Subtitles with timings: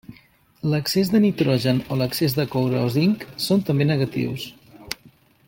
[0.69, 4.49] L'excés de nitrogen o l'excés de coure o zinc són també negatius.